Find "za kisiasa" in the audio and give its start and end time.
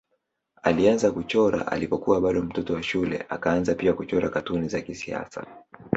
4.67-5.45